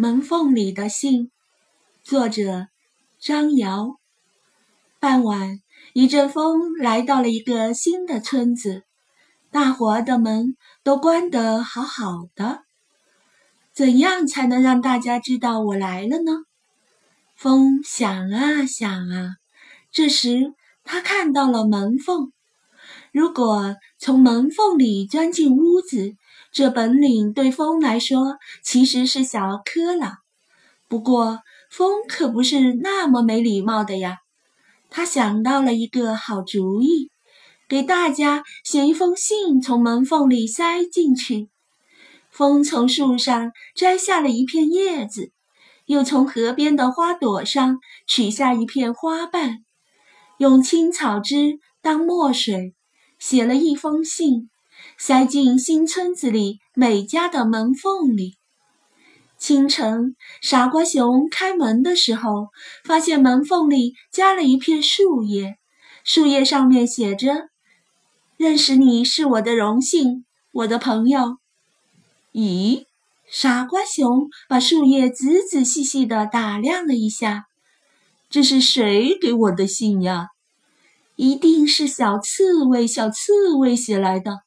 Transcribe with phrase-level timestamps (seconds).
[0.00, 1.32] 门缝里的信，
[2.04, 2.68] 作者
[3.18, 3.96] 张瑶。
[5.00, 5.58] 傍晚，
[5.92, 8.84] 一阵风来到了一个新的村子，
[9.50, 12.60] 大伙儿的门都关得好好的。
[13.72, 16.44] 怎样才能让大家知道我来了呢？
[17.34, 19.38] 风想啊想啊，
[19.90, 20.54] 这时
[20.84, 22.32] 他看到了门缝。
[23.10, 26.14] 如果从门缝里钻进屋子，
[26.58, 30.14] 这本领对风来说其实是小儿科了，
[30.88, 34.16] 不过风可不是那么没礼貌的呀。
[34.90, 37.12] 他想到了一个好主意，
[37.68, 41.48] 给大家写一封信，从门缝里塞进去。
[42.32, 45.30] 风从树上摘下了一片叶子，
[45.86, 49.58] 又从河边的花朵上取下一片花瓣，
[50.38, 52.74] 用青草汁当墨水，
[53.20, 54.50] 写了一封信。
[54.98, 58.36] 塞进新村子里每家的门缝里。
[59.38, 62.48] 清晨，傻瓜熊开门的时候，
[62.84, 65.58] 发现门缝里夹了一片树叶，
[66.02, 67.48] 树叶上面写着
[68.36, 71.38] ：“认识你是我的荣幸，我的朋友。”
[72.34, 72.86] 咦，
[73.28, 77.44] 傻瓜熊把树叶仔仔细细地打量了一下，
[78.28, 80.28] 这是谁给我的信呀？
[81.14, 84.40] 一定是小刺猬，小刺猬写来的。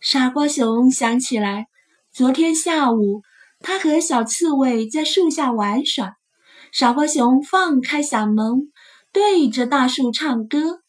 [0.00, 1.66] 傻瓜熊想起来，
[2.12, 3.22] 昨天下午
[3.60, 6.16] 他和小刺猬在树下玩耍。
[6.70, 8.70] 傻瓜熊放开嗓门，
[9.12, 10.80] 对着大树唱歌。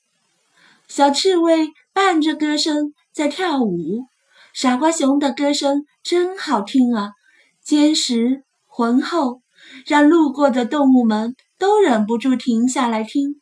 [0.88, 4.05] 小刺猬伴着歌声在跳舞。
[4.53, 7.11] 傻瓜熊的歌声真好听啊，
[7.63, 9.41] 坚实浑厚，
[9.85, 13.41] 让路过的动物们都忍不住停下来听。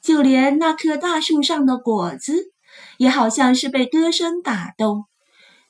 [0.00, 2.51] 就连那棵大树上的果子。
[3.02, 5.06] 也好像是被歌声打动，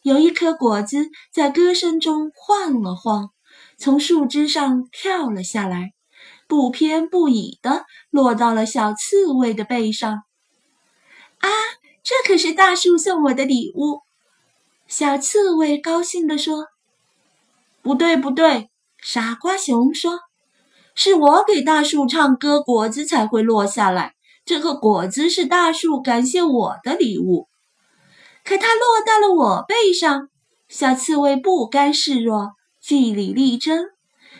[0.02, 3.30] 有一颗果子在歌声中晃了晃，
[3.78, 5.92] 从树枝上跳了下来，
[6.46, 10.12] 不偏不倚地落到了小刺猬的背上。
[11.38, 11.48] 啊，
[12.02, 14.02] 这可是大树送我的礼物！
[14.86, 16.66] 小刺猬高兴地说。
[17.80, 18.68] 不对，不对，
[19.02, 20.18] 傻瓜熊说，
[20.94, 24.12] 是我给大树唱歌，果子才会落下来。
[24.44, 27.48] 这个果子是大树感谢我的礼物，
[28.44, 30.28] 可它落到了我背上。
[30.68, 33.84] 小刺猬不甘示弱，据理力争，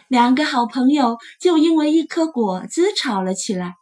[0.08, 3.74] 两个好朋友就因为一颗果子吵了起来。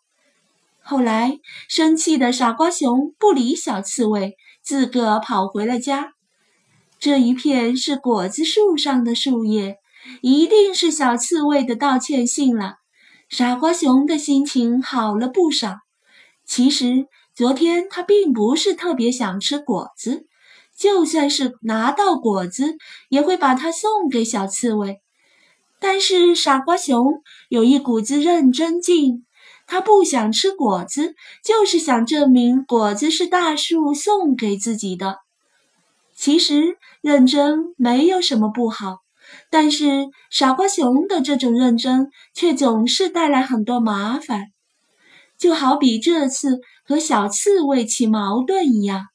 [0.83, 1.39] 后来，
[1.69, 6.13] 生气的傻瓜熊不理小刺猬，自个跑回了家。
[6.99, 9.77] 这一片是果子树上的树叶，
[10.21, 12.75] 一定是小刺猬的道歉信了。
[13.29, 15.77] 傻瓜熊的心情好了不少。
[16.51, 20.27] 其实昨天他并不是特别想吃果子，
[20.77, 22.77] 就算是拿到果子，
[23.09, 24.97] 也会把它送给小刺猬。
[25.79, 29.25] 但是傻瓜熊有一股子认真劲，
[29.69, 35.19] 他不想吃果子，就是想证明果子是大树送给自己的。
[36.17, 38.97] 其实认真没有什么不好，
[39.53, 44.49] 但是傻瓜熊的这种认真却总是带来很多麻烦。
[45.41, 49.07] 就好比这次和小刺猬起矛盾一样，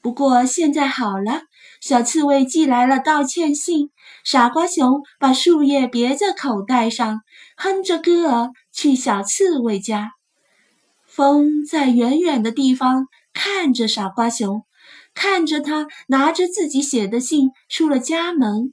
[0.00, 1.42] 不过现在好了，
[1.82, 3.90] 小刺猬寄来了道歉信，
[4.24, 7.20] 傻瓜熊把树叶别在口袋上，
[7.58, 10.12] 哼着歌儿去小刺猬家。
[11.06, 14.62] 风在远远的地方看着傻瓜熊，
[15.12, 18.72] 看着他拿着自己写的信出了家门。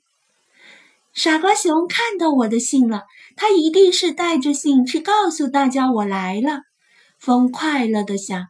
[1.14, 3.04] 傻瓜熊看到我的信了，
[3.36, 6.62] 他一定是带着信去告诉大家我来了。
[7.28, 8.46] 风快乐地想，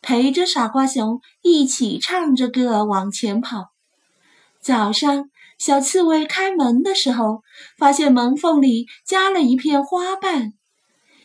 [0.00, 3.72] 陪着傻瓜熊一起唱着歌往前跑。
[4.58, 5.28] 早上，
[5.58, 7.42] 小刺猬开门的时候，
[7.76, 10.54] 发现门缝里夹了一片花瓣。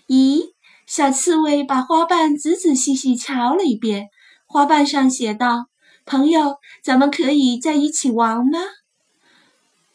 [0.07, 0.47] 咦，
[0.85, 4.07] 小刺猬把花瓣仔仔细细瞧了一遍，
[4.45, 5.67] 花瓣上写道
[6.05, 8.59] ：“朋友，咱们可以在一起玩吗？”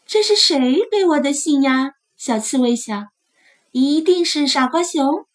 [0.07, 0.57] 这是谁
[0.91, 1.91] 给我的信呀？
[2.17, 3.09] 小刺猬想，
[3.71, 5.27] 一定是傻瓜熊。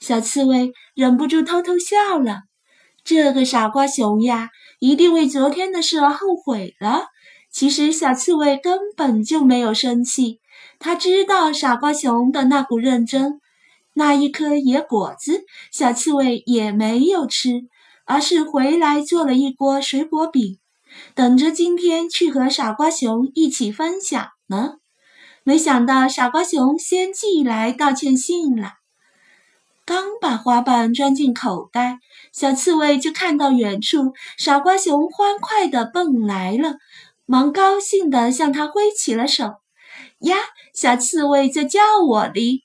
[0.00, 2.42] 小刺猬忍不住偷偷笑了。
[3.04, 7.04] 这个傻瓜熊呀，一定为昨天的事而后悔了。
[7.52, 10.40] 其实小刺猬根本就没有生气，
[10.78, 13.40] 他知道傻瓜熊的那股认真。
[13.94, 15.42] 那一颗野果子，
[15.72, 17.62] 小刺猬也没有吃，
[18.06, 20.58] 而是回来做了一锅水果饼，
[21.14, 24.74] 等着今天去和傻瓜熊一起分享呢。
[25.42, 28.79] 没想到傻瓜熊先寄来道歉信了。
[29.84, 31.98] 刚把花瓣装进口袋，
[32.32, 36.76] 小刺猬就看到远处傻瓜熊欢快地蹦来了，
[37.26, 39.54] 忙高兴地向他挥起了手。
[40.20, 40.36] 呀，
[40.74, 42.62] 小刺猬在叫我哩。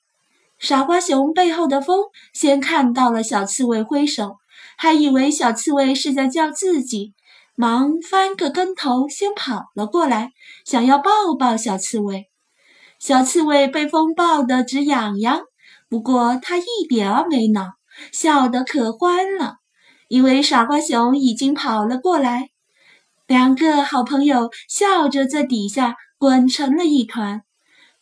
[0.58, 4.36] 傻瓜熊背后的风先看到了小刺猬挥手，
[4.76, 7.12] 还以为小刺猬是在叫自己，
[7.56, 10.30] 忙翻个跟头先跑了过来，
[10.64, 12.26] 想要抱抱小刺猬。
[12.98, 15.42] 小刺猬被风抱得直痒痒，
[15.96, 17.72] 不过他一点儿没恼，
[18.12, 19.54] 笑得可欢了，
[20.08, 22.50] 因为傻瓜熊已经跑了过来。
[23.26, 27.44] 两个好朋友笑着在底下滚成了一团，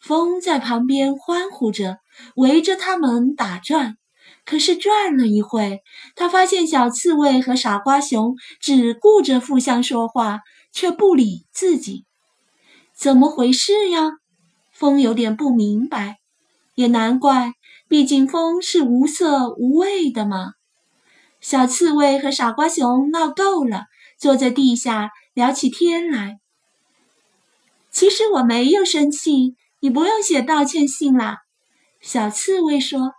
[0.00, 1.98] 风在旁边欢呼着。
[2.34, 3.96] 围着他们打转，
[4.44, 5.78] 可是转了一会，
[6.16, 10.40] 他发现小刺猬和傻瓜熊只顾着互相说话，
[10.72, 12.06] 却不理自己。
[12.92, 14.14] 怎么回事呀？
[14.72, 16.16] 风有点不明白。
[16.76, 17.52] 也难怪，
[17.88, 20.54] 毕竟风是无色无味的嘛。
[21.40, 23.84] 小刺猬和傻瓜熊闹够了，
[24.18, 26.38] 坐在地下聊起天来。
[27.90, 31.38] 其实我没有生气，你不用写道歉信啦。
[32.00, 33.12] 小刺猬说：“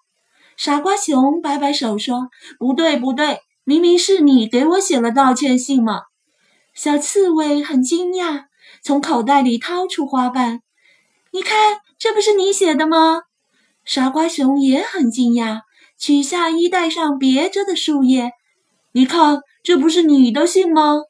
[0.57, 2.29] 傻瓜熊摆摆手说，
[2.59, 6.01] 不对不对，明明是你给我写了道歉信嘛。”
[6.73, 8.45] 小刺猬很惊讶，
[8.81, 10.61] 从口袋里掏出花瓣，
[11.31, 13.21] 你看，这不是你写的吗？
[13.85, 15.61] 傻瓜熊也很惊讶，
[15.97, 18.31] 取下衣袋上别着的树叶，
[18.91, 21.03] 你看，这不是你的信吗？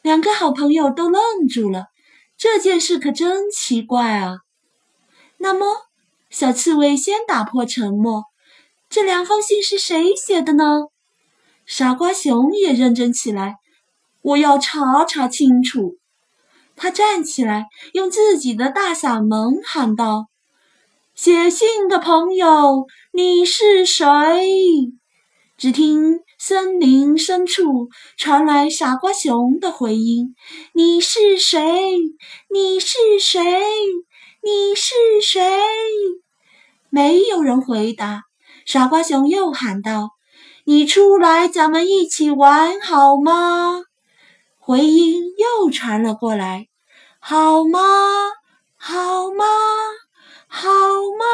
[0.00, 1.86] 两个好朋友都愣住了，
[2.38, 4.38] 这件事可真奇怪啊。
[5.38, 5.66] 那么。
[6.32, 8.22] 小刺猬先打破沉默
[8.88, 10.82] ：“这两封信是谁写的呢？”
[11.66, 13.56] 傻瓜熊也认真起来
[14.22, 15.96] ：“我要查查清楚。”
[16.76, 20.28] 他站起来，用自己的大嗓门喊道
[21.22, 24.02] ：“写信的朋友，你是谁？”
[25.58, 30.34] 只听森林深处传来傻瓜熊的回音
[30.72, 31.60] ：“你是谁？
[32.48, 33.38] 你是谁？”
[34.42, 35.42] 你是谁？
[36.88, 38.22] 没有人回答。
[38.64, 40.12] 傻瓜熊又喊道
[40.64, 43.82] ：“你出来，咱们一起玩好吗？”
[44.58, 46.68] 回音又传了过来
[47.20, 47.78] ：“好吗？
[48.78, 49.44] 好吗？
[50.50, 51.24] 好吗？”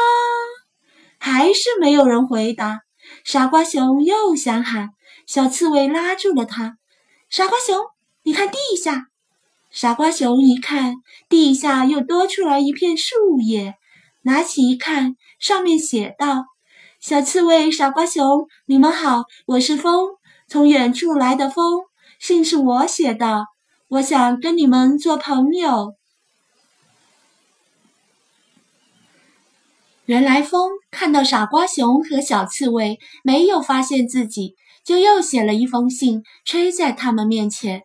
[1.19, 2.81] 还是没有人回答。
[3.23, 4.91] 傻瓜熊又想喊，
[5.25, 6.77] 小刺猬拉住了他
[7.29, 7.77] ：“傻瓜熊，
[8.23, 9.07] 你看地下。”
[9.71, 10.95] 傻瓜熊一看，
[11.27, 13.75] 地下又多出来一片树叶，
[14.21, 16.45] 拿起一看，上面写道
[17.01, 20.07] ：“小刺猬，傻瓜熊，你们好，我是风，
[20.47, 21.81] 从远处来的风，
[22.19, 23.45] 信是我写的，
[23.89, 25.95] 我想跟你们做朋友。”
[30.07, 34.55] 原来风看到傻瓜熊和小刺猬没有发现自己，
[34.85, 37.83] 就又写了一封信，吹在他们面前。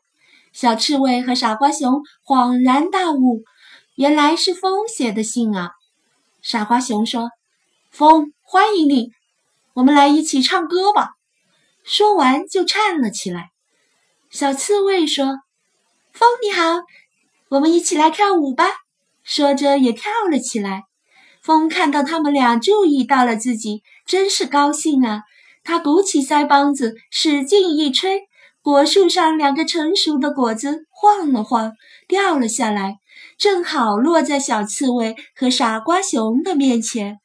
[0.52, 3.42] 小刺猬和傻瓜熊恍然大悟，
[3.96, 5.72] 原来是风写的信啊！
[6.42, 7.30] 傻瓜熊说
[7.90, 9.10] ：“风，欢迎你，
[9.74, 11.10] 我们来一起唱歌吧。”
[11.82, 13.48] 说完就颤了起来。
[14.30, 15.40] 小刺猬说
[16.14, 16.82] ：“风你好，
[17.48, 18.66] 我们一起来跳舞吧。”
[19.24, 20.84] 说着也跳了起来。
[21.42, 25.22] 风看到他们俩注意到了自己，真是高兴啊！
[25.64, 28.22] 他鼓起腮帮子，使劲一吹。
[28.62, 31.72] 果树上两个成熟的果子晃了晃，
[32.06, 32.98] 掉了下来，
[33.36, 37.18] 正好落在小刺猬和傻瓜熊的面前。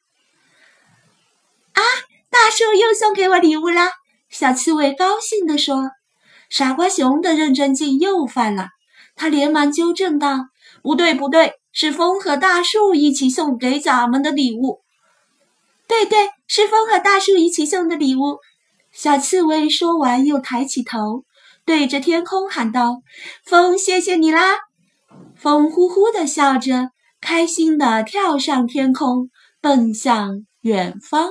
[1.74, 1.82] 啊！
[2.30, 3.92] 大树又送给我礼物啦！
[4.28, 5.92] 小刺猬高兴地说。
[6.50, 8.68] 傻瓜熊的认真劲又犯了，
[9.14, 10.46] 他连忙纠正道
[10.82, 14.80] ：“不对，不对，是风和大树一起送给咱们的礼物。”
[15.86, 18.38] 对对，是风和大树一起送的礼物。
[18.90, 21.22] 小刺猬说完，又抬起头。
[21.64, 23.02] 对着天空喊道
[23.46, 24.56] ：“风，谢谢你啦！”
[25.38, 29.30] 风呼呼地笑着，开心地跳上天空，
[29.60, 31.30] 奔向远方。